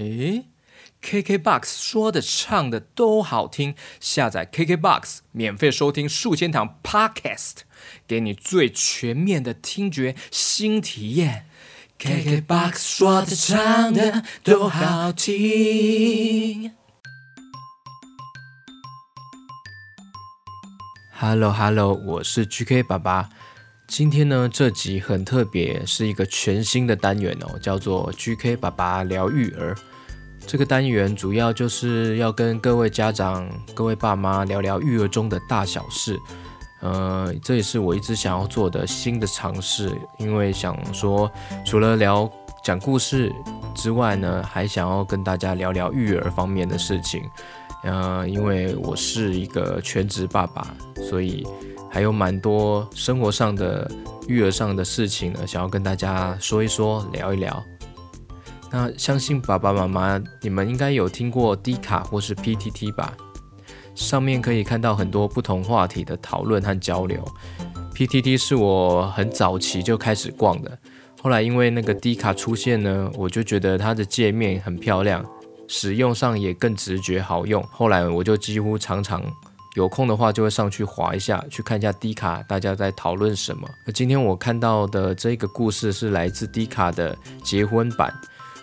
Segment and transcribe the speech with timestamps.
[0.00, 0.46] 诶
[1.02, 7.56] ，KKBOX 说的唱的都好听，下载 KKBOX 免费收听数千堂 Podcast，
[8.08, 11.44] 给你最全面的听觉新体验。
[11.98, 16.72] KKBOX 说的唱的都好听。
[21.12, 23.28] Hello Hello，我是 GK 爸爸。
[23.86, 29.76] 今天呢，这集很特别，是一个全新的单元哦，叫做 GK 爸爸聊育儿。
[30.46, 36.18] 这个单元主要就是要跟各位家长、各位爸妈聊聊育儿中的大小事。
[36.80, 41.30] 呃，这也是我一直想要做的新的尝试，因为想说，
[41.64, 42.30] 除了聊
[42.64, 43.32] 讲故事
[43.74, 47.22] 之外呢，还想要跟大家聊聊育儿方面的事情。
[47.84, 50.66] 呃，因为我是一个全职爸爸，
[51.08, 51.46] 所以。
[51.92, 53.90] 还有蛮多生活上的、
[54.28, 57.60] 育儿上的事情呢，想要跟大家说一说、聊一聊。
[58.70, 63.12] 那相信爸爸妈妈你们应该有听过 D 卡或是 PTT 吧？
[63.94, 67.24] 上面可以看到很多不同话题的讨论和交流。
[67.94, 70.78] PTT 是我很早期就开始逛的，
[71.20, 75.24] 后来因为那个 D 卡出现呢，我就觉得它的界面很漂亮，
[75.66, 77.62] 使用上也更直觉好用。
[77.64, 79.22] 后来我就几乎常常。
[79.76, 83.68] 有空的话就会上去滑一下，去看一下 D 卡大家在讨论什么。
[83.86, 88.12] 而今天我看到的这个故事是来自 D 卡的结婚版，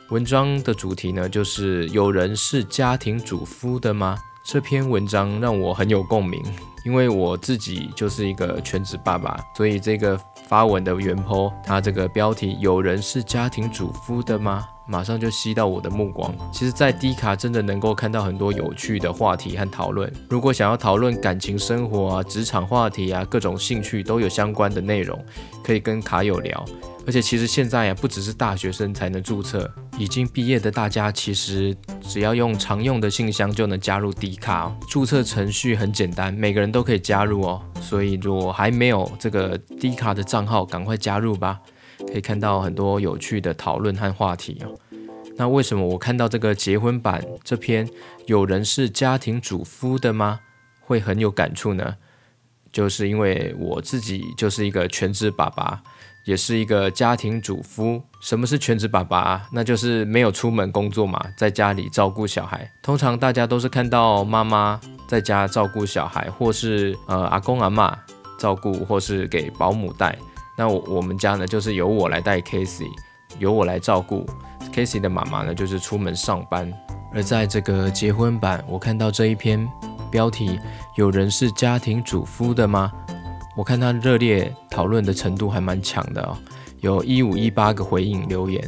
[0.10, 4.18] 文章的主题呢就是有人是家庭主夫的吗？
[4.42, 6.42] 这篇文章让我很有共鸣，
[6.86, 14.66] 因为我自己就是一个全职爸爸，所以这个发文的原 po，它这个标题有人是家庭主夫的吗？
[14.88, 16.34] 马上就吸到我的目光。
[16.52, 20.12] 其实，在 D 卡真的能够看到很多有趣的话题和讨论。
[20.30, 25.24] 如果想要讨论感情生活啊、职场话题啊、各种兴趣都有相关的内容，
[25.64, 26.66] 可以跟卡友聊。
[27.06, 34.76] 而且，其实现在呀，不只是大学生才能注册，已经毕业的大家其实只要用常用的信箱就能加入 D 卡。
[34.90, 37.62] 注册程序很简单，每个人都可以加入哦。
[37.80, 41.62] 所以，如果还没有这个 D 卡的账号，赶快加入吧。
[42.06, 44.78] 可以看到很多有趣的讨论和话题哦。
[45.36, 47.88] 那为什么我看到这个结婚版这篇
[48.26, 50.40] 有人是家庭主夫的吗？
[50.82, 51.96] 会很有感触呢？
[52.72, 55.82] 就是因为我自己就是一个全职爸爸，
[56.26, 58.02] 也是一个家庭主夫。
[58.22, 59.48] 什么是全职爸爸？
[59.52, 62.70] 那就是没有出门工作嘛，在家里照顾小孩。
[62.84, 67.94] 通常大家都是看到妈妈在家照顾小孩，或是呃阿公阿嬷
[68.38, 70.18] 照顾，或是给保姆带。
[70.58, 72.90] 那我我们家呢，就是由我来带 Casey，
[73.38, 74.26] 由我来照顾
[74.74, 76.74] Casey 的妈妈呢，就是出门上班。
[77.14, 79.70] 而在这个结婚版，我看到这一篇
[80.10, 80.60] 标题，
[80.96, 82.92] 有人是家庭主夫的吗？
[83.56, 86.36] 我看他热烈讨论的程度还蛮强的哦，
[86.82, 88.64] 有一五一八个回应留言。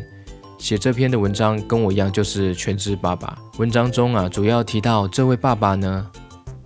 [0.60, 3.38] 写这篇的文章跟我一样，就是全职爸爸。
[3.58, 6.08] 文章中啊，主要提到这位爸爸呢，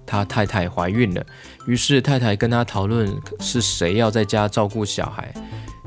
[0.06, 1.26] 他太太怀孕了。
[1.66, 5.34] 于是太太跟他讨论是谁要在家照顾小孩，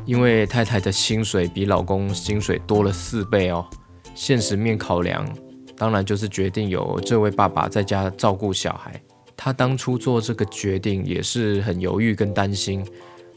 [0.05, 3.67] 因为太太的薪水比老公薪水多了四倍哦。
[4.15, 5.29] 现实面考量，
[5.77, 8.99] 当然就是决定由这位爸爸在家照顾小孩。
[9.37, 12.83] 他当初做这个决定也是很犹豫跟担心，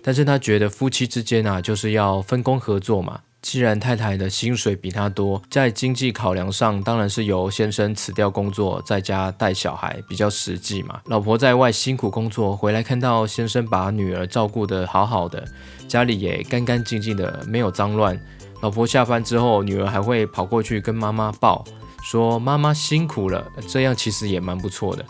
[0.01, 3.19] 但是他觉得夫妻之间啊，就是要分工合作嘛。
[3.41, 10.99] 既然太太的薪水比他多，在经济考量上，当然是由先生辞掉工作，在家带小孩比较实际嘛。
[11.05, 15.43] 老婆在外辛苦工作，回来看到先生把女儿照顾得好好的，
[15.87, 18.19] 家里也干干净净的，没有脏乱。
[18.61, 21.63] 老婆下班之后，女儿还会跑过去跟妈妈抱，
[22.03, 23.47] 说妈妈辛苦了。
[23.69, 25.05] 这样其实也蛮不错的。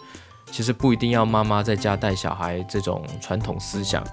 [0.51, 4.03] 其实不一定要妈妈在家带小孩这种传统思想。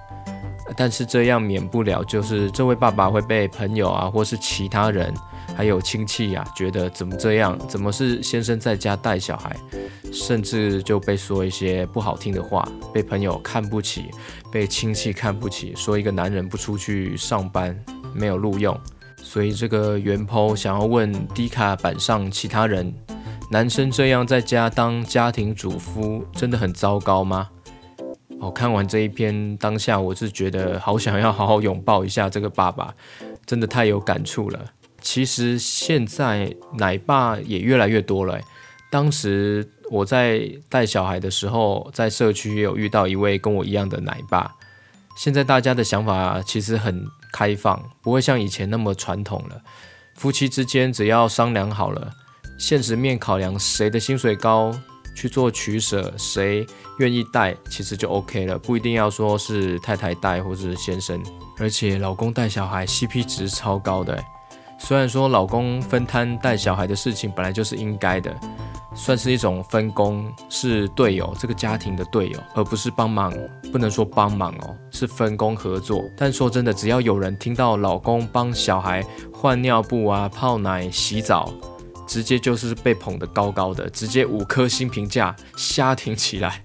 [0.75, 5.13] 但是这样免不了，就是这位爸爸会被朋友啊，或是其他人，
[5.55, 7.57] 还有亲戚呀、啊，觉得怎么这样？
[7.67, 9.55] 怎么是先生在家带小孩？
[10.11, 14.05] 甚至就被说一些不好听的话，被朋友看不起，
[14.51, 17.77] 被亲戚看不起，说一个男人不出去上班，
[18.13, 18.77] 没有录用。
[19.21, 22.93] 所以这个原 po 想要问 D 卡板上其他人，
[23.51, 27.49] 男生这样在家当家庭主夫，真的很糟糕吗？
[28.39, 32.93] 哦，看完这一篇，当下我是觉得好想要好好拥抱一下这个爸爸，
[33.45, 34.59] 真的太有感触了。
[35.01, 38.39] 其实现在奶爸也越来越多了。
[38.89, 44.55] 当时我在带小孩的时候，在社区有遇到一位跟我一样的奶爸。
[45.15, 49.61] 现在大家的想法其实很开放，不会像以前那么传统了。
[50.15, 52.11] 夫妻之间只要商量好了，
[52.57, 54.71] 现实面考量谁的薪水高，
[55.17, 56.63] 去做取舍，谁
[56.99, 61.19] 愿意带，其实就 OK 了，不一定要说是太太带或者是先生。
[61.57, 64.23] 而且老公带小孩 CP 值超高的，
[64.77, 68.31] 虽然说老公分摊带小孩的事情本来就是应该的，
[68.93, 73.33] 算是一种分工，是队友，这个家庭的队友，而不是帮忙。
[73.71, 76.01] 不能说帮忙哦，是分工合作。
[76.15, 79.03] 但说真的，只要有人听到老公帮小孩
[79.33, 81.51] 换尿布啊、泡奶、洗澡，
[82.07, 86.63] 直接就是被捧得高高的，直接五颗星评价，瞎挺起来。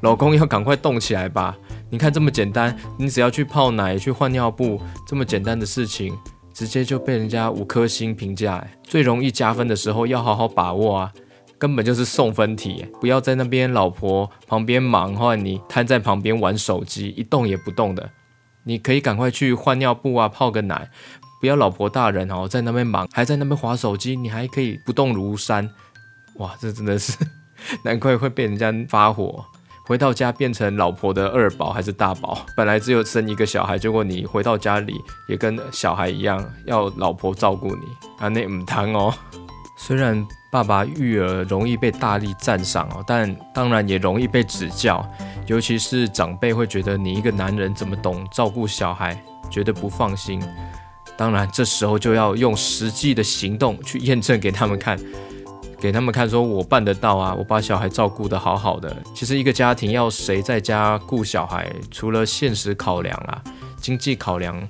[0.00, 1.56] 老公要赶快动起来吧！
[1.90, 6.16] 你看这么简单，你只要去泡奶、去换尿布，这么简单的事情，
[6.54, 8.66] 直接就被人家五颗星评价。
[8.82, 11.12] 最容易加分的时候要好好把握啊，
[11.58, 12.86] 根本就是送分题。
[13.00, 18.08] 不要在那边老婆旁边忙，或你瘫在旁边玩手机，一动也不动的。
[18.64, 20.90] 你可以赶快去换尿布啊，泡个奶。
[21.40, 25.68] 不要老婆大人哦，在那边忙，还在那边滑手机，你还可以不动如山。
[26.34, 27.16] 哇，这真的是
[27.82, 29.44] 难怪会被人家发火。
[29.86, 32.46] 回到家变成老婆的二宝还是大宝？
[32.54, 34.94] 本来只有生一个小孩，结果你回到家里
[35.28, 37.86] 也跟小孩一样，要老婆照顾你
[38.18, 38.28] 啊？
[38.28, 39.12] 那唔谈哦。
[39.76, 45.04] 虽然爸爸育儿容易被大力赞赏哦，但当然也容易被指教，
[45.46, 49.20] 尤其是长辈会觉得你一个男人怎么懂照顾小孩，
[49.50, 50.40] 觉得不放心。
[51.20, 54.98] 当然这时候就要用实际的行动去验证给他们看。
[55.78, 57.34] 给他们看，说我办得到啊！
[57.34, 58.94] 我把小孩照顾得好好的。
[59.14, 63.42] 其实一个家庭要谁在家顾小孩，除了现实考量啊，
[63.78, 64.66] 经济考量，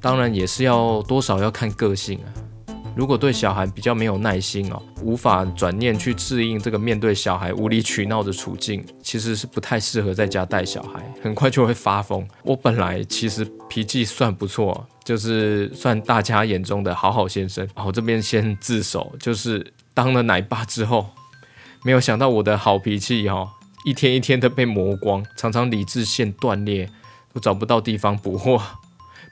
[0.00, 2.28] 当然也是要多少要看个性啊。
[2.96, 12.26] 如果对小孩比较没有耐心哦，无法转念去适应这个面对小孩无理取闹的处境，其实是不太适合在家带小孩，很快就会发疯。
[12.42, 17.68] 我本来其实脾气算不错，就是算大家眼中的好好先生。
[17.84, 19.72] 我这边先自首，就是。
[19.96, 21.06] 当了奶爸之后，
[21.82, 23.50] 没有想到我的好脾气哈，
[23.86, 26.86] 一天一天的被磨光，常常理智线断裂，
[27.32, 28.60] 都找不到地方补货，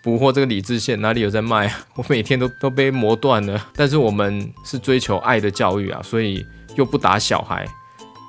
[0.05, 1.81] 捕获这个理智线哪里有在卖啊？
[1.97, 3.67] 我每天都都被磨断了。
[3.75, 6.45] 但是我们是追求爱的教育啊，所以
[6.77, 7.67] 又不打小孩，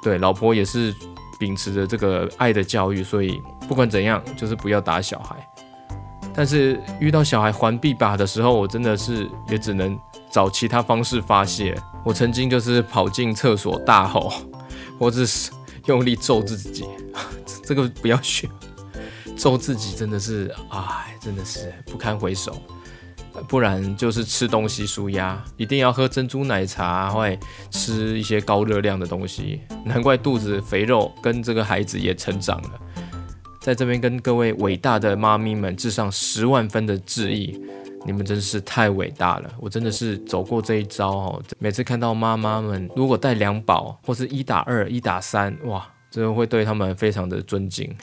[0.01, 0.95] 对，老婆也是
[1.37, 5.35] 秉持着这个爱的教育，所以不管怎样，就是不要打小孩。
[6.33, 9.99] 但是遇到小孩还臂把的时候，我真的是也只能
[10.31, 11.77] 找其他方式发泄。
[12.05, 14.31] 我曾经就是跑进厕所大吼，
[14.97, 15.51] 或者是
[15.87, 16.85] 用力揍自己，
[17.65, 18.49] 这个不要学。
[19.35, 22.59] 揍自己真的是，哎，真的是不堪回首。
[23.49, 27.29] 不然就是吃东西舒压，一定要喝珍珠奶茶，或
[27.69, 29.59] 吃一些高热量的东西。
[29.83, 32.71] 难怪肚子肥肉跟这个孩子也成长了。
[33.59, 37.59] 在这边跟各位伟大的妈咪们致上十万分的致意，
[38.05, 39.51] 你们真是太伟大了！
[39.59, 41.43] 我真的是走过这一招哦。
[41.59, 47.93] 每次看到妈妈们如果带两宝或是一打二、一打三，哇，真的会对他们非常的尊敬，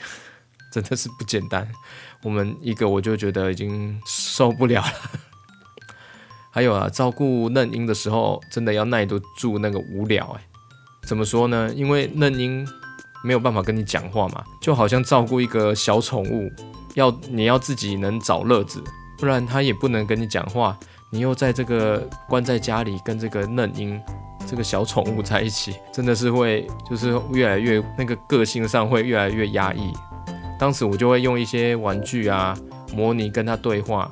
[0.73, 1.69] 真的是不简单。
[2.23, 4.93] 我们一个我就觉得已经受不了了。
[6.49, 10.41] 还有啊，照顾嫩婴的时候，真的要耐得住那个无聊哎。
[11.05, 11.71] 怎么说呢？
[11.75, 12.67] 因为嫩婴。
[13.25, 16.51] 没有办法跟你讲话嘛，就好像照顾一个小宠物，
[16.95, 18.83] 要你要自己能找乐子，
[19.17, 20.77] 不然他也不能跟你讲话。
[21.09, 23.97] 你又在这个关在家里跟这个嫩婴、
[24.45, 29.93] 这个小宠物在一起，真的是会就是越来越那个个性上会越来越压抑。
[30.63, 32.57] 当时我就会用一些玩具啊，
[32.95, 34.09] 模拟跟他对话，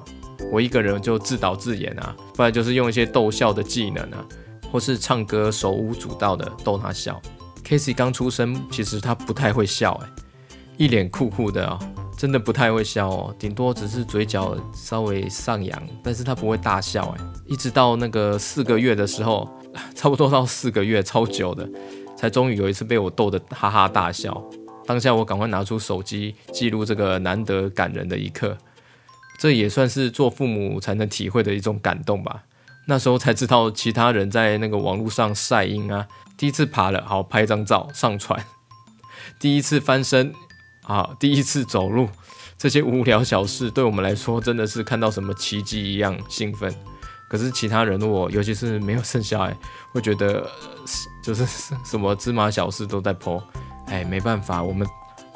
[0.51, 4.17] 我一个人就自导自演啊，不然就是用一些逗笑的技能啊，
[4.69, 7.21] 或是唱歌手舞足蹈的逗他笑。
[7.63, 10.09] Casey 刚出生，其实他不太会笑，哎，
[10.75, 11.79] 一脸酷酷的哦，
[12.17, 19.49] 真的不太会笑哦，顶多只是嘴角稍微上扬，但是他不会大笑，哎，一直到那个四个月的时候，
[19.95, 21.65] 差不多到四个月，超久的，
[22.17, 24.43] 才终于有一次被我逗得哈哈大笑。
[24.85, 28.57] 当下我赶快拿出手机记录这个难得感人的一刻，
[29.39, 32.43] 这也算是做父母才能体会的一种感动吧。
[32.87, 36.07] 那时候才知道，其他人在那个网络上晒婴啊。
[36.35, 38.43] 第一次爬了，好拍张照上传。
[39.39, 40.33] 第一次翻身，
[40.83, 42.09] 啊，第一次走路，
[42.57, 46.73] 这些无聊小事，对我们来说真的是看到什么奇迹一样兴奋。
[47.31, 49.55] 可是其他人，我尤其是没有生小孩，
[49.93, 50.45] 会觉得
[51.23, 51.45] 就是
[51.85, 53.41] 什么芝麻小事都在 po。
[53.87, 54.85] 哎，没办法，我们。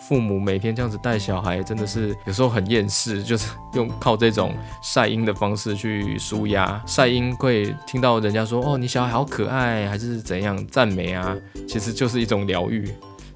[0.08, 6.80] 父母每天这样子带小孩，真的是有时候很厌世，就是 用靠这种晒婴的方式去舒压。
[6.86, 11.36] 晒婴会听到人家说：“哦，你小孩好可爱，还是怎样赞美啊？”
[11.68, 12.88] 其实就是一种疗愈。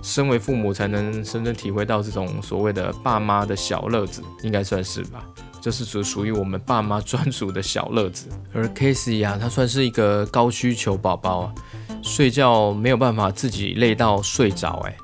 [0.03, 5.25] 身为父母才能深深体会到这种所谓的爸妈的小乐子，应该算是吧？
[5.61, 8.29] 就是属属于我们爸妈专属的小乐子。
[8.53, 11.53] 而 Casey 啊，他算是一个高需求宝宝啊，
[12.01, 14.95] 睡觉没有办法自己累到睡着，哎。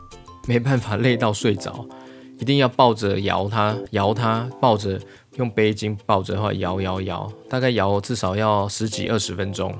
[0.48, 1.84] 没办法累到睡着，
[2.38, 5.02] 一定要抱着摇他，摇他，抱着
[5.38, 9.76] 用背巾抱着的话摇摇摇，大概摇至少要十几二十分钟，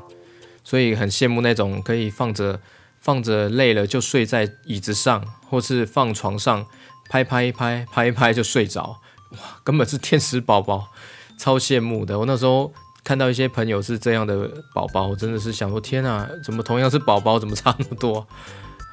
[0.64, 2.60] 所以很羡慕那种可以放着
[3.00, 6.66] 放着累了就睡在椅子上，或是放床上
[7.12, 9.00] 拍拍一拍拍一拍就睡着，
[9.36, 10.88] 哇，根本是天使宝宝，
[11.38, 12.18] 超羡慕的。
[12.18, 12.72] 我那时候
[13.04, 18.26] 看到一些朋友是这样的宝宝，我真的是想说天啊，怎么同样是宝宝，怎么差那么多？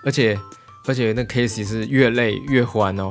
[0.04, 0.38] 而且
[0.86, 3.10] 而且那 Casey 是越累越欢哦，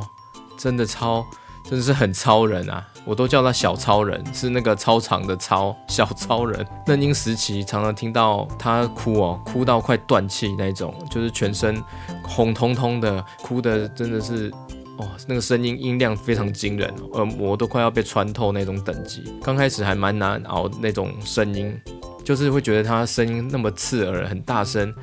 [0.57, 1.25] 真的超。
[1.63, 2.85] 真的是很超人啊！
[3.05, 6.65] 我都叫他小超人，是那个超长的超 小超人。
[6.87, 11.81] 嫩婴时期常常听到他哭哦，哭到快断气那种，就是全身
[12.23, 14.51] 红彤彤的，哭的真的是
[14.97, 19.23] 哦，那个声音音量非常惊人，耳膜都快要被穿透那种等级。
[19.41, 21.75] 刚开始还蛮难熬那种声音，
[22.23, 24.93] 就是会觉得他声音那么刺耳，很大声，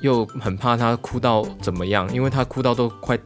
[0.00, 3.18] 又很怕他哭到怎么样，因为他哭到都快。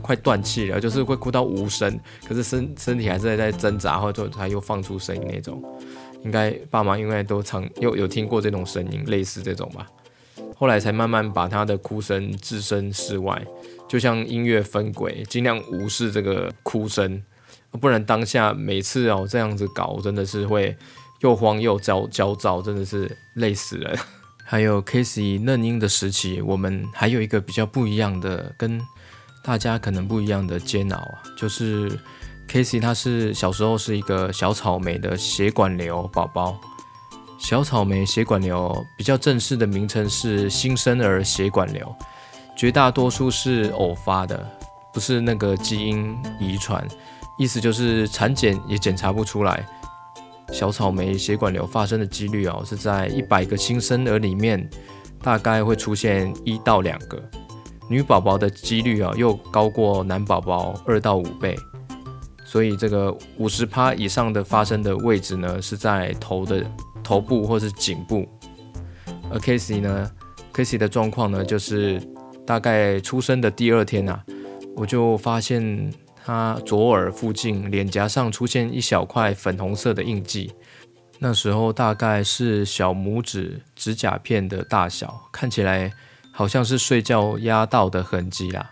[0.00, 5.62] 快断气了，就是会哭到无声，可是身身体还是在在挣扎，或者他又放出声音那种。
[6.22, 9.86] 应该爸妈应该都常有有听过这种声音，类似这种吧。
[10.56, 13.44] 后来才慢慢把他的哭声置身事外，
[13.88, 17.22] 就像音乐分轨，尽量无视这个哭声，
[17.80, 20.76] 不然当下每次哦这样子搞，真的是会
[21.20, 23.98] 又慌又焦焦躁，真的是累死人。
[24.44, 28.80] 还有 Casey 嫩婴的时期，我们还有一个比较不一样的跟。
[29.40, 31.90] 大家可能不一样的煎熬啊，就是
[32.50, 36.60] Casey 他是小时候是一个小草莓的血管瘤宝宝。
[37.38, 41.96] 小草莓血管瘤比较正式的名称是新生儿血管瘤，
[42.58, 44.44] 绝大多数是偶发的，
[44.92, 46.84] 不是那个基因遗传，
[47.38, 49.64] 意思就是产检也检查不出来。
[50.50, 54.68] 小草莓血管瘤发生的几率哦，是在一百个新生儿里面，
[55.22, 57.22] 大概会出现一到两个。
[57.88, 61.56] 女宝宝的几率啊，又高过男宝宝二到五倍，
[62.44, 66.66] 所以这个五十趴以上的发生的位置呢，是在头的
[67.04, 68.26] 头部或是颈部。
[69.30, 70.10] 而 Casey 呢
[70.52, 72.02] ，Casey 的状况呢，就是
[72.48, 74.24] 大概出生的第二天、啊，
[74.74, 75.92] 我就发现
[76.24, 80.50] 他左耳附近脸颊上出现一小块粉红色的印记，
[81.18, 85.92] 那时候大概是小拇指指甲片的大小，看起来。
[86.30, 88.70] 好像是睡觉压到的痕迹啦。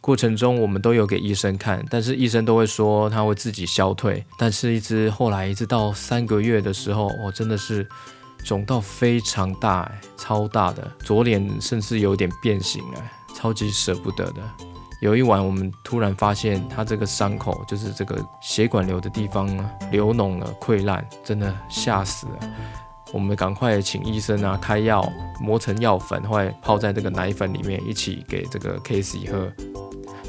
[0.00, 4.24] 过程中我们都有给医生看，但是医生都会说他会自己消退。
[4.38, 7.86] 但是一直后来一直到三个月的时候，我真的是
[8.44, 13.02] 肿到非常大，欸，超大的，左脸甚至有点变形了，
[13.34, 14.42] 超级舍不得的。
[15.00, 19.48] 有一晚我们突然发现他这个伤口，就是这个血管瘤的地方
[19.90, 22.32] 流脓了，溃烂，真的吓死了。
[23.12, 25.06] 我们赶快请医生啊开药，
[25.40, 29.52] 磨成药粉，后来泡在这个奶粉里面，一起给这个 Casey 喝，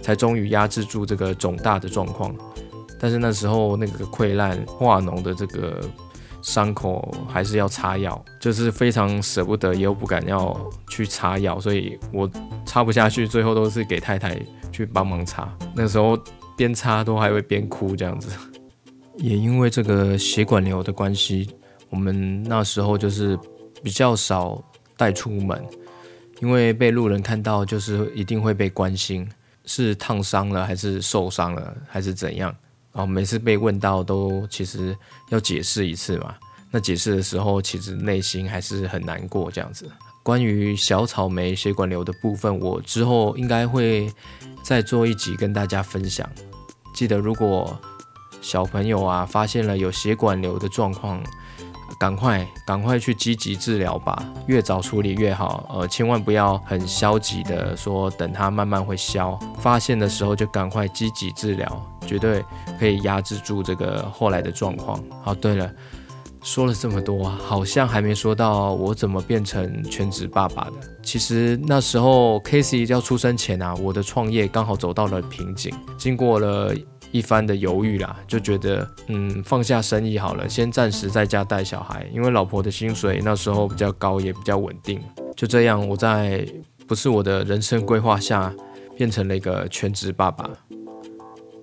[0.02, 2.36] 才终于压制住这个肿大的状况。
[3.00, 5.82] 但是那时候那个溃烂化脓的这个
[6.44, 10.56] 伤口还是要擦药，就是非常舍不得，又不敢要
[10.90, 12.30] 去擦药，所以我
[12.66, 14.40] 擦不下去，最后都是给太太
[14.72, 15.52] 去帮忙擦。
[15.74, 16.20] 那时候
[16.56, 18.30] 边擦都还会边哭这样子，
[19.18, 21.50] 也因为这个血管瘤的关系。
[21.90, 23.40] 我们那时候就是
[23.82, 24.62] 比较少
[24.98, 25.64] 带出门，
[26.42, 29.30] 因为被路人看到就是一定会被关心，
[29.66, 32.54] 是烫伤了还是受伤了还是怎样？
[32.94, 34.98] 啊每次被问到都其实
[35.30, 36.34] 要解释一次嘛。
[36.72, 39.88] 那解释的时候其实内心还是很难过这样子。
[40.24, 44.12] 关于小草莓血管瘤的部分，我之后应该会
[44.64, 46.28] 再做一集跟大家分享。
[46.96, 47.78] 记得如果
[48.42, 51.24] 小朋友啊发现了有血管瘤的状况，
[52.00, 55.70] 赶快，赶快去积极治疗吧，越早处理越好。
[55.74, 62.44] 呃，千万不要很消极的说等它慢慢会消，发现的时候就赶快积极治疗，绝对
[62.80, 65.02] 可以压制住这个后来的状况。
[65.22, 65.72] 好，对了，
[66.42, 70.74] 说了这么多，好像还没说到我怎么变成全职爸爸的。
[71.04, 76.74] 其实那时候 Casey 要出生前啊，我的创业刚好走到了瓶颈，经过了。
[77.14, 85.00] 一番的犹豫啦，就觉得嗯，放下生意好了，先暂时在家带小孩，因为老婆的薪水那时候比较高，也比较稳定。
[85.38, 86.44] 就这样，我在
[86.88, 88.52] 不是我的人生规划下，
[88.98, 90.50] 变成了一个全职爸爸。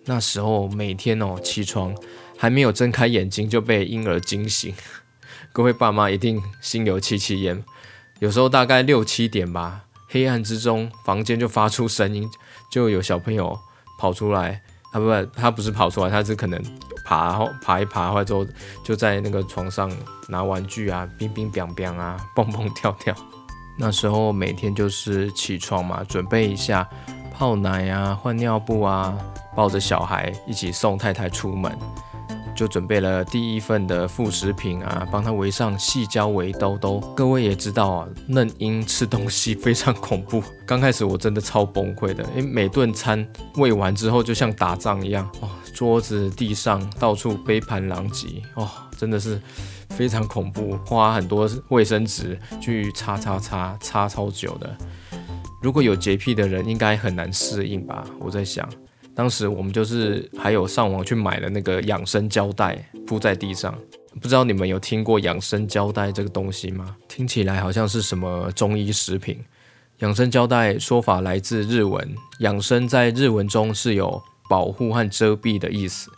[0.04, 1.94] 那时候每天哦起床
[2.38, 4.72] 还没有睁开眼睛就被婴儿惊醒，
[5.52, 7.62] 各位爸妈一定心有戚戚焉。
[8.20, 12.28] 有时候大概六七点吧，黑暗之中房间就发出声音，
[12.70, 13.58] 就有小朋友
[13.98, 14.62] 跑出来。
[14.92, 16.60] 他不，他不是跑出来，他是可能
[17.04, 18.46] 爬，后爬一爬，或者之后
[18.84, 19.90] 就在那个床上
[20.28, 23.14] 拿玩具啊，冰冰冰冰啊，蹦蹦跳跳。
[23.78, 26.86] 那时候每天就是起床嘛，准备一下
[27.32, 29.16] 泡奶啊，换尿布啊，
[29.56, 31.72] 抱着小孩一起送太太出门，
[32.54, 37.00] 就准备了第一份的副食品啊，帮他围上细胶围兜兜。
[37.16, 40.42] 各位也知道啊，嫩婴吃东西非常恐怖。
[40.66, 43.26] 刚开始我真的超崩溃的，因为每顿餐
[43.56, 49.40] 喂完之后就像打仗一样哦，桌子、地上到处杯盘狼藉哦，真的是
[49.90, 54.76] 非常恐怖，花很多卫生纸去擦擦擦擦超久的。
[55.62, 58.04] 如果有洁癖的人，应该很难适应吧？
[58.18, 58.68] 我在想。
[59.14, 63.76] 当时我们就是还有上网去买了那个养生胶带铺在地上，
[64.20, 66.96] 不知道你们有听过养生胶带这个东西吗？
[67.08, 69.38] 听起来好像是什么中医食品。
[69.98, 76.10] 养生胶带说法来自日文，养生在日文中是有保护和遮蔽的意思。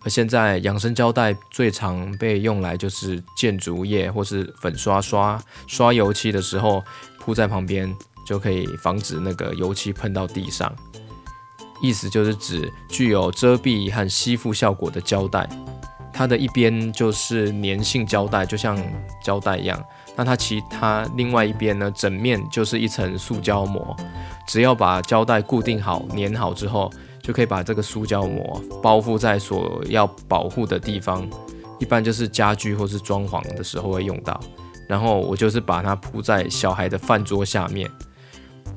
[0.00, 6.82] 而现在养生胶带最常被用来就是建筑业或是粉刷刷刷油漆的时候
[7.18, 10.74] 铺在旁边，就可以防止那个油漆喷到地上。
[11.80, 15.48] 意思就是指具有遮蔽和吸附效果的胶带，
[16.12, 18.76] 它的一边就是粘性胶带，就像
[19.22, 19.82] 胶带一样。
[20.16, 23.96] 那它其他另外一边呢，整面就是一层塑胶膜。
[24.46, 26.90] 只要把胶带固定好、粘好之后，
[27.22, 31.28] 就可以把这个塑胶膜包覆在所要保护的地方。
[31.78, 34.40] 一般就是家具或是装潢的时候会用到。
[34.88, 37.88] 然后我就是把它铺在小孩的饭桌下面。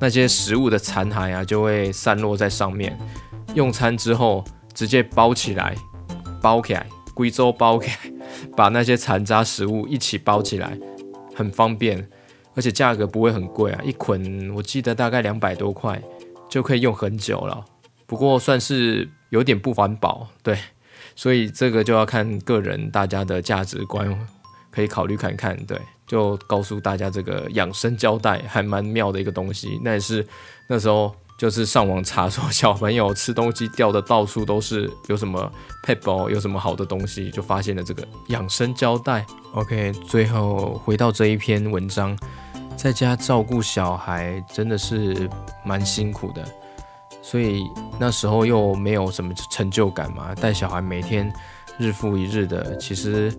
[0.02, 2.98] 那些食物的残骸啊，就会散落在上面。
[3.54, 4.44] 用餐之后，
[4.74, 5.76] 直接包起来，
[6.40, 7.96] 包起来，贵州包起来，
[8.56, 10.76] 把那些残渣食物一起包起来，
[11.36, 12.04] 很方便，
[12.56, 16.02] 而且价格不会很贵啊，一捆我记得大概两百多块，
[16.48, 17.64] 就可以用很久了。
[18.04, 20.58] 不过算是有点不环保，对，
[21.14, 24.08] 所以这个就要看个人大家的价值观，
[24.72, 25.78] 可以考虑看看，对。
[26.04, 29.80] 就告诉大家，这个养生胶带还蛮妙的一个东西。
[29.82, 30.26] 那也是
[30.68, 35.50] 那时候就是上网查说小朋友吃东西掉的到处都是，有什么
[35.86, 39.24] 撇步，有什么好的东西，就发现了这个养生胶带。
[39.54, 42.14] OK，最后回到这一篇文章，
[42.76, 45.30] 在家照顾小孩真的是
[45.64, 46.44] 蛮辛苦的，
[47.22, 47.64] 所以
[47.98, 51.32] 那时候又没有什么成就感嘛，带小孩每天
[51.78, 53.32] 日复一日的，其实。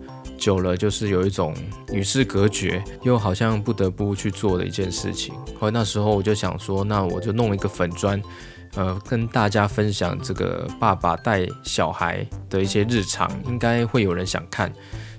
[0.44, 1.54] 久了就是有一种
[1.90, 5.34] 与世隔绝，又好像不得不去做的一件事情。
[5.58, 8.22] 后来那时候我就想说，那我就弄一个粉砖，
[8.74, 14.70] 呃，跟大家分享这个爸爸带小孩的一些日常，应该会有人想看。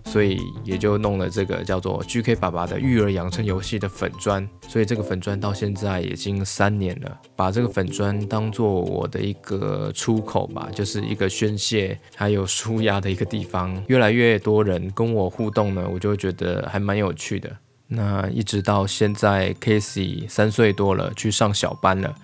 [0.06, 13.84] 所以也就弄了这个叫做 GK 爸爸的育儿养成游戏的粉砖，所以这个粉砖到现在已经三年了，把这个粉砖当做我的一个出口吧，就是一个宣泄还有舒压的一个地方。
[13.88, 17.52] 越来越多人跟我互动呢，我就觉得还蛮有趣的。
[17.88, 22.16] 那一直到现在，Casey 三岁多了，去上小班了，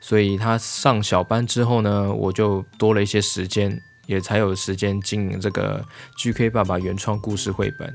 [0.00, 3.80] 所以他上小班之后呢，我就多了一些时间。
[4.06, 5.84] 也才有时间经营这个
[6.16, 7.92] GK 爸爸原创故事绘本。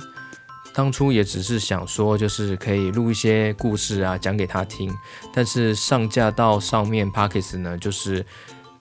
[0.73, 4.89] 当初也只是想说，就是可以录一些故事啊，讲给他听。
[5.33, 8.25] 但是上架到上面 Podcast 呢，就是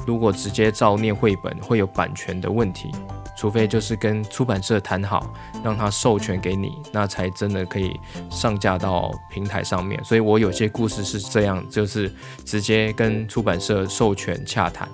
[0.06, 2.92] 如果直接照念绘本，会有版权的问题。
[3.36, 7.98] 除非就是跟出版社谈好，让他授权给你，那才真的可以
[8.30, 9.98] 上架到平台上面。
[10.04, 12.12] 所以我有些故事是这样，就是
[12.44, 14.86] 直接跟出版社授权洽谈。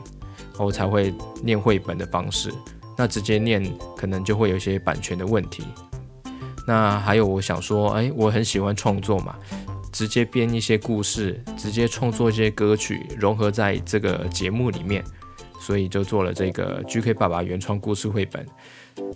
[0.59, 2.53] 我才会念绘本的方式，
[2.97, 3.63] 那直接念
[3.97, 5.65] 可能就会有一些版权的问题。
[6.67, 9.37] 那还有我想说，哎，我很喜欢创作嘛，
[9.93, 15.05] 直接编一些故事，直接创作一些歌曲，融合在这个节目里面，
[15.61, 18.45] 所以就做了这个 GK 爸爸原创故事绘本。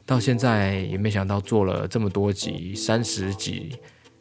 [0.07, 3.77] 到现在也没想到做了这么多集，三十集，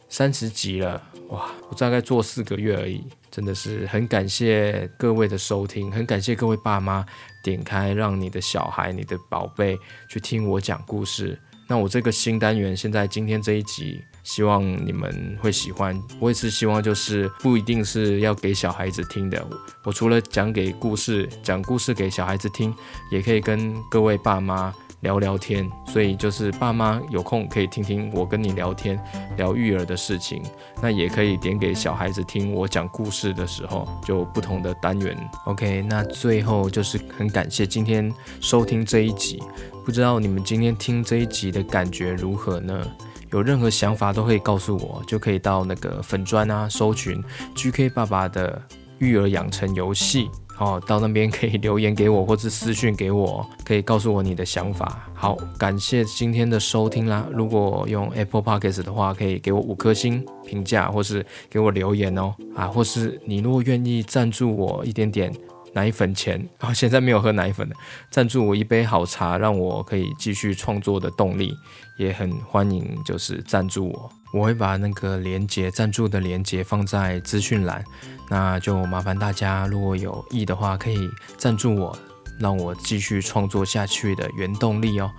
[0.09, 1.51] 三十集了，哇！
[1.69, 3.03] 我大概做四个月而已。
[3.29, 7.05] 真的是很感谢各位的收听，很感谢各位爸妈
[7.43, 9.77] 点开，让你的小孩、你的宝贝
[10.09, 11.39] 去听我讲故事。
[11.67, 15.95] 那我这个新单元，现在今天这一集，希望你们会喜欢。
[16.19, 19.45] 我也是希望，就是不一定是要给小孩子听的。
[19.83, 22.73] 我除了讲给故事、讲故事给小孩子听，
[23.11, 24.73] 也可以跟各位爸妈。
[25.01, 28.99] 聊聊天，所以就是爸妈有空可以听听我跟你聊天，
[29.37, 30.43] 聊育儿的事情。
[30.81, 35.17] 那也可以点给小孩子听我讲故事的时候，就不同的单元。
[35.45, 39.41] OK，那最后就是很感谢今天收听这一集。
[39.85, 42.85] 不知道你们今天听这一集的感觉如何呢？
[43.31, 47.23] 有任何想法都可以告诉我，就可以到那个粉砖啊，搜寻
[47.55, 48.61] GK 爸爸的
[48.97, 50.29] 育儿养成游戏。
[50.59, 55.09] 哦，到那边可以留言给我，或是私讯给我，可以告诉我你的想法。
[55.13, 57.25] 好，感谢今天的收听啦。
[57.31, 62.35] 如果用 Apple Podcast 的话，可以给我五颗星评价，或是给我留言哦。
[62.55, 65.33] 啊，或是你如果愿意赞助我一点点
[65.71, 67.75] 奶粉钱，啊， 现在没有喝奶粉了，
[68.11, 71.53] 赞助我一杯好茶，让我可以继续创作的动力，
[71.99, 77.83] 也很欢迎，就是赞助我，我会把那个连接赞助的连接放在资讯栏，
[78.29, 81.95] 那就麻烦大家如果有意的话，可以赞助我，
[82.39, 85.11] 让我继续创作下去的原动力哦。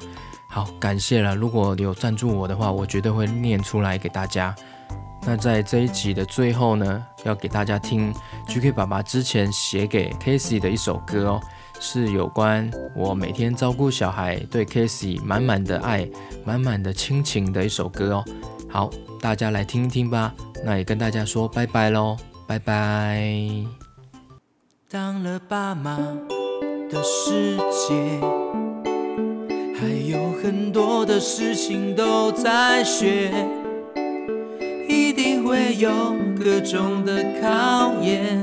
[0.49, 4.57] 好，感谢了，如果有赞助我的话，我绝对会念出来给大家。
[5.23, 8.11] 那在这一集的最后呢，要给大家听
[8.49, 11.41] GK 爸爸之前写给 Casey 的一首歌哦，
[11.81, 16.09] 是有关我每天照顾小孩，对 Casey 满满的爱、
[16.45, 18.25] 满满的亲情的一首歌哦。
[18.69, 18.91] 好，
[19.21, 20.33] 大家来听一听吧。
[20.63, 22.17] 那也跟大家说拜拜喽，
[22.47, 23.25] 拜拜。
[24.91, 25.97] 当了爸妈
[26.91, 28.21] 的世界，
[29.75, 33.33] 还有很多的事情都在学。
[34.89, 35.91] 一定会有
[36.37, 38.43] 各种的考验，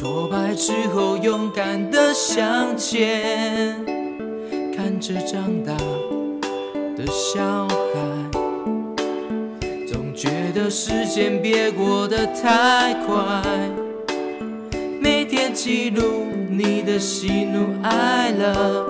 [0.00, 3.76] 挫败之后勇敢的向前。
[4.74, 5.74] 看着长大
[6.96, 8.00] 的小孩，
[9.86, 13.42] 总觉得时间别过得太快。
[14.98, 18.86] 每天记录你的喜怒哀乐，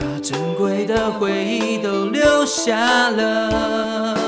[0.00, 4.18] 把珍贵的回忆都留下了。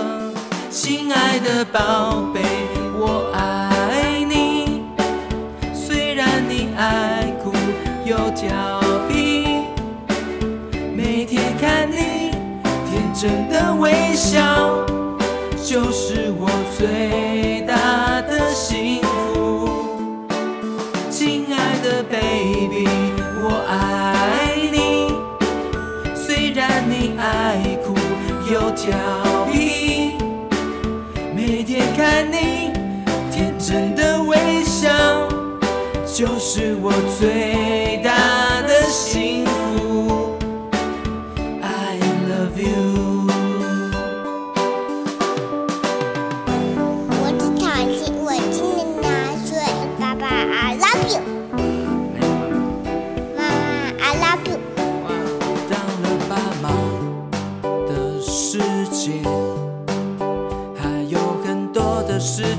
[0.70, 2.40] 亲爱的宝贝，
[8.40, 8.46] 调
[9.08, 9.64] 皮，
[10.94, 12.30] 每天看你
[12.88, 14.86] 天真的微笑，
[15.56, 16.48] 就是我
[16.78, 20.28] 最大的幸福。
[21.10, 22.86] 亲爱的 baby，
[23.42, 25.12] 我爱你。
[26.14, 27.92] 虽然你爱哭
[28.52, 28.96] 又调
[29.50, 30.12] 皮，
[31.34, 31.92] 每天。
[31.96, 32.70] 看你
[33.32, 34.88] 天真的微笑，
[36.06, 37.77] 就是我最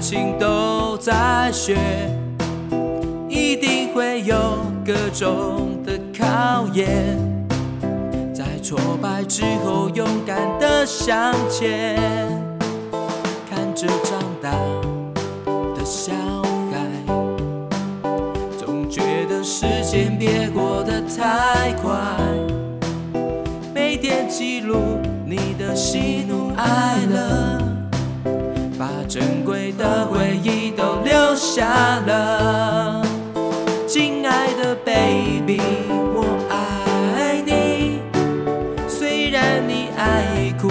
[0.10, 1.78] 情都在学，
[3.30, 4.36] 一定会有
[4.84, 7.15] 各种的考验，
[8.34, 11.95] 在挫败之后勇敢的向前。
[13.48, 14.50] 看着长大
[15.76, 16.12] 的小
[16.72, 16.80] 孩，
[18.58, 21.93] 总觉得时间别过得太快，
[23.76, 27.48] 每天记录你的喜怒哀乐。
[29.19, 33.05] 珍贵的回忆都留下了，
[33.86, 35.60] 亲爱的 baby，
[36.15, 37.99] 我爱你。
[38.88, 40.69] 虽然你爱哭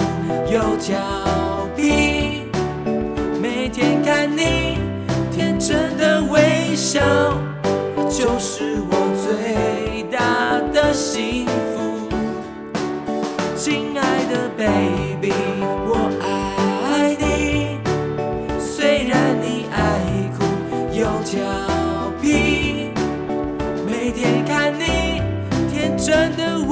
[0.51, 0.99] 又调
[1.77, 2.45] 皮，
[3.39, 4.79] 每天看你
[5.31, 7.03] 天真的微笑，
[8.09, 12.09] 就是我最大的幸福。
[13.55, 15.08] 亲爱的 baby，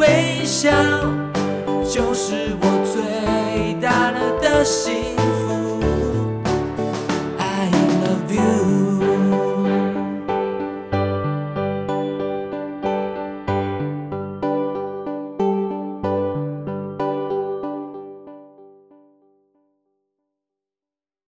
[0.07, 0.71] 微笑，
[1.85, 5.16] 就是我最大的心。